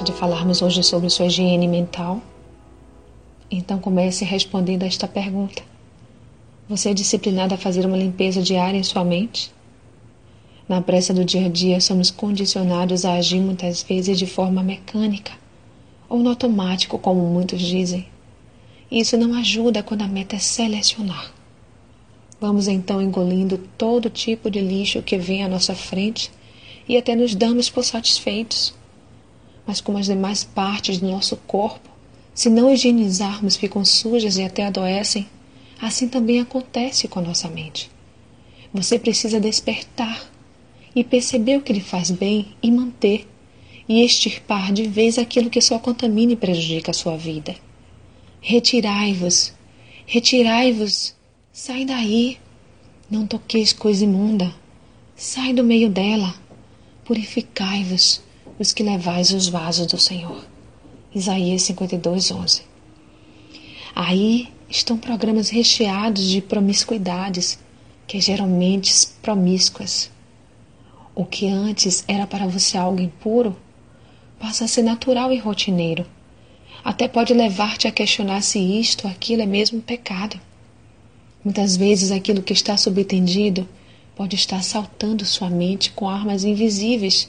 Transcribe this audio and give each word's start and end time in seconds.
de 0.00 0.12
falarmos 0.12 0.62
hoje 0.62 0.82
sobre 0.82 1.10
sua 1.10 1.26
higiene 1.26 1.68
mental? 1.68 2.22
Então 3.50 3.78
comece 3.78 4.24
respondendo 4.24 4.84
a 4.84 4.86
esta 4.86 5.06
pergunta. 5.06 5.62
Você 6.66 6.90
é 6.90 6.94
disciplinado 6.94 7.54
a 7.54 7.58
fazer 7.58 7.84
uma 7.84 7.96
limpeza 7.96 8.40
diária 8.40 8.78
em 8.78 8.82
sua 8.82 9.04
mente? 9.04 9.52
Na 10.66 10.80
pressa 10.80 11.12
do 11.12 11.24
dia 11.24 11.44
a 11.44 11.48
dia, 11.50 11.78
somos 11.78 12.10
condicionados 12.10 13.04
a 13.04 13.14
agir 13.14 13.40
muitas 13.40 13.82
vezes 13.82 14.18
de 14.18 14.26
forma 14.26 14.62
mecânica 14.62 15.32
ou 16.08 16.18
no 16.20 16.30
automático, 16.30 16.98
como 16.98 17.20
muitos 17.26 17.60
dizem. 17.60 18.06
Isso 18.90 19.18
não 19.18 19.34
ajuda 19.34 19.82
quando 19.82 20.02
a 20.02 20.08
meta 20.08 20.36
é 20.36 20.38
selecionar. 20.38 21.32
Vamos 22.40 22.66
então 22.66 23.02
engolindo 23.02 23.58
todo 23.76 24.08
tipo 24.08 24.50
de 24.50 24.60
lixo 24.60 25.02
que 25.02 25.18
vem 25.18 25.44
à 25.44 25.48
nossa 25.48 25.74
frente 25.74 26.30
e 26.88 26.96
até 26.96 27.14
nos 27.14 27.34
damos 27.34 27.68
por 27.68 27.84
satisfeitos. 27.84 28.74
Mas 29.66 29.80
como 29.80 29.98
as 29.98 30.06
demais 30.06 30.44
partes 30.44 30.98
do 30.98 31.08
nosso 31.08 31.36
corpo, 31.36 31.88
se 32.34 32.48
não 32.48 32.72
higienizarmos, 32.72 33.56
ficam 33.56 33.84
sujas 33.84 34.36
e 34.36 34.42
até 34.42 34.66
adoecem, 34.66 35.28
assim 35.80 36.08
também 36.08 36.40
acontece 36.40 37.08
com 37.08 37.18
a 37.18 37.22
nossa 37.22 37.48
mente. 37.48 37.90
Você 38.72 38.98
precisa 38.98 39.38
despertar 39.38 40.30
e 40.94 41.04
perceber 41.04 41.56
o 41.56 41.62
que 41.62 41.72
lhe 41.72 41.80
faz 41.80 42.10
bem 42.10 42.54
e 42.62 42.70
manter, 42.70 43.28
e 43.88 44.02
extirpar 44.02 44.72
de 44.72 44.84
vez 44.84 45.18
aquilo 45.18 45.50
que 45.50 45.60
só 45.60 45.78
contamina 45.78 46.32
e 46.32 46.36
prejudica 46.36 46.90
a 46.90 46.94
sua 46.94 47.16
vida. 47.16 47.54
Retirai-vos, 48.40 49.52
retirai-vos, 50.06 51.14
sai 51.52 51.84
daí, 51.84 52.38
não 53.10 53.26
toqueis 53.26 53.72
coisa 53.72 54.04
imunda, 54.04 54.54
sai 55.14 55.52
do 55.52 55.62
meio 55.62 55.90
dela, 55.90 56.34
purificai-vos, 57.04 58.22
os 58.58 58.72
que 58.72 58.82
levais 58.82 59.30
os 59.32 59.48
vasos 59.48 59.86
do 59.86 59.98
Senhor. 59.98 60.44
Isaías 61.14 61.62
52, 61.62 62.30
11. 62.30 62.62
Aí 63.94 64.48
estão 64.68 64.96
programas 64.96 65.50
recheados 65.50 66.24
de 66.24 66.40
promiscuidades, 66.40 67.58
que 68.06 68.20
geralmente 68.20 69.08
promíscuas. 69.20 70.10
O 71.14 71.24
que 71.24 71.46
antes 71.46 72.04
era 72.08 72.26
para 72.26 72.46
você 72.46 72.78
algo 72.78 73.00
impuro, 73.00 73.56
passa 74.38 74.64
a 74.64 74.68
ser 74.68 74.82
natural 74.82 75.30
e 75.32 75.38
rotineiro. 75.38 76.06
Até 76.82 77.06
pode 77.06 77.34
levar-te 77.34 77.86
a 77.86 77.92
questionar 77.92 78.42
se 78.42 78.58
isto 78.58 79.06
ou 79.06 79.10
aquilo 79.10 79.42
é 79.42 79.46
mesmo 79.46 79.80
pecado. 79.80 80.40
Muitas 81.44 81.76
vezes 81.76 82.10
aquilo 82.10 82.42
que 82.42 82.52
está 82.52 82.76
subentendido 82.76 83.68
pode 84.16 84.36
estar 84.36 84.62
saltando 84.62 85.24
sua 85.24 85.50
mente 85.50 85.92
com 85.92 86.08
armas 86.08 86.44
invisíveis 86.44 87.28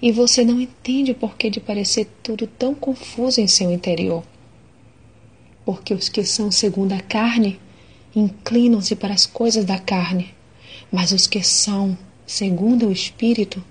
e 0.00 0.12
você 0.12 0.44
não 0.44 0.60
entende 0.60 1.10
o 1.10 1.14
porquê 1.14 1.50
de 1.50 1.60
parecer 1.60 2.08
tudo 2.22 2.46
tão 2.46 2.74
confuso 2.74 3.40
em 3.40 3.48
seu 3.48 3.70
interior. 3.70 4.22
Porque 5.64 5.92
os 5.92 6.08
que 6.08 6.24
são 6.24 6.50
segundo 6.50 6.92
a 6.92 7.00
carne 7.00 7.58
inclinam-se 8.14 8.94
para 8.96 9.14
as 9.14 9.26
coisas 9.26 9.64
da 9.64 9.78
carne, 9.78 10.34
mas 10.90 11.12
os 11.12 11.26
que 11.26 11.42
são 11.42 11.96
segundo 12.26 12.88
o 12.88 12.92
Espírito 12.92 13.62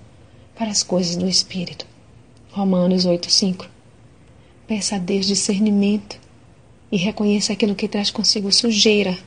para 0.56 0.70
as 0.70 0.84
coisas 0.84 1.16
do 1.16 1.28
Espírito. 1.28 1.86
Romanos 2.52 3.06
8:5. 3.06 3.68
Peça 4.68 4.96
a 4.96 5.00
Deus 5.00 5.26
discernimento 5.26 6.20
e 6.92 6.98
reconheça 6.98 7.54
aquilo 7.54 7.76
que 7.76 7.88
traz 7.88 8.12
consigo 8.12 8.52
sujeira 8.52 9.18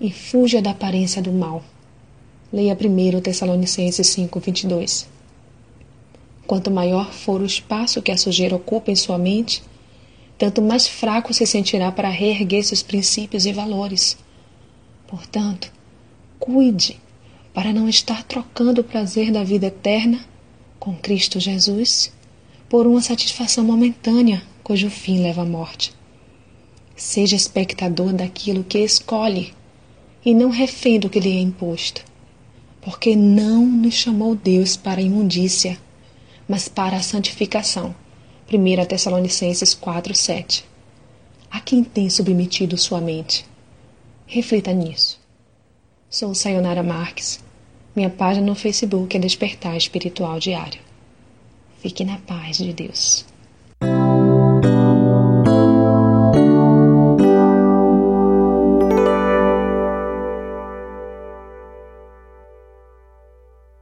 e 0.00 0.10
fuja 0.10 0.60
da 0.60 0.70
aparência 0.70 1.22
do 1.22 1.32
mal. 1.32 1.62
Leia 2.52 2.74
primeiro 2.74 3.20
Tessalonicenses 3.20 4.06
5:22. 4.08 5.13
Quanto 6.46 6.70
maior 6.70 7.12
for 7.12 7.40
o 7.40 7.46
espaço 7.46 8.02
que 8.02 8.12
a 8.12 8.18
sujeira 8.18 8.54
ocupa 8.54 8.90
em 8.90 8.96
sua 8.96 9.16
mente, 9.16 9.62
tanto 10.36 10.60
mais 10.60 10.86
fraco 10.86 11.32
se 11.32 11.46
sentirá 11.46 11.90
para 11.90 12.10
reerguer 12.10 12.62
seus 12.64 12.82
princípios 12.82 13.46
e 13.46 13.52
valores. 13.52 14.16
Portanto, 15.06 15.72
cuide 16.38 17.00
para 17.54 17.72
não 17.72 17.88
estar 17.88 18.22
trocando 18.24 18.80
o 18.80 18.84
prazer 18.84 19.30
da 19.30 19.44
vida 19.44 19.66
eterna 19.66 20.24
com 20.78 20.94
Cristo 20.96 21.40
Jesus 21.40 22.12
por 22.68 22.86
uma 22.86 23.00
satisfação 23.00 23.64
momentânea 23.64 24.42
cujo 24.62 24.90
fim 24.90 25.22
leva 25.22 25.42
à 25.42 25.44
morte. 25.46 25.94
Seja 26.96 27.36
espectador 27.36 28.12
daquilo 28.12 28.64
que 28.64 28.78
escolhe 28.78 29.54
e 30.24 30.34
não 30.34 30.50
refém 30.50 30.98
do 30.98 31.08
que 31.08 31.20
lhe 31.20 31.30
é 31.30 31.40
imposto, 31.40 32.04
porque 32.82 33.14
não 33.14 33.64
nos 33.64 33.94
chamou 33.94 34.34
Deus 34.34 34.76
para 34.76 35.00
a 35.00 35.04
imundícia 35.04 35.78
mas 36.48 36.68
para 36.68 36.96
a 36.96 37.02
santificação. 37.02 37.94
1 38.52 38.84
Tessalonicenses 38.86 39.74
4, 39.74 40.14
7. 40.14 40.64
A 41.50 41.60
quem 41.60 41.82
tem 41.82 42.10
submetido 42.10 42.76
sua 42.76 43.00
mente? 43.00 43.46
Reflita 44.26 44.72
nisso. 44.72 45.20
Sou 46.10 46.34
Sayonara 46.34 46.82
Marques. 46.82 47.42
Minha 47.94 48.10
página 48.10 48.46
no 48.46 48.54
Facebook 48.54 49.16
é 49.16 49.20
Despertar 49.20 49.76
Espiritual 49.76 50.38
Diário. 50.38 50.80
Fique 51.80 52.04
na 52.04 52.18
paz 52.18 52.58
de 52.58 52.72
Deus. 52.72 53.24